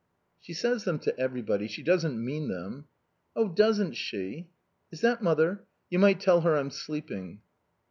[0.39, 1.67] "She says them to everybody.
[1.67, 2.87] She doesn't mean them."
[3.35, 4.49] "Oh, doesn't she!...
[4.91, 5.65] Is that mother?
[5.91, 7.41] You might tell her I'm sleeping."